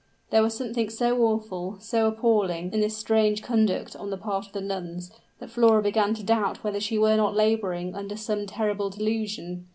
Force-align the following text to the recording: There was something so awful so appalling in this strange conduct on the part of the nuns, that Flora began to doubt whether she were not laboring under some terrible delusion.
There 0.31 0.41
was 0.41 0.55
something 0.57 0.89
so 0.89 1.19
awful 1.21 1.77
so 1.79 2.07
appalling 2.07 2.73
in 2.73 2.79
this 2.79 2.97
strange 2.97 3.43
conduct 3.43 3.95
on 3.95 4.09
the 4.09 4.17
part 4.17 4.47
of 4.47 4.51
the 4.53 4.59
nuns, 4.59 5.11
that 5.37 5.51
Flora 5.51 5.83
began 5.83 6.15
to 6.15 6.23
doubt 6.23 6.63
whether 6.63 6.79
she 6.79 6.97
were 6.97 7.17
not 7.17 7.35
laboring 7.35 7.93
under 7.93 8.17
some 8.17 8.47
terrible 8.47 8.89
delusion. 8.89 9.67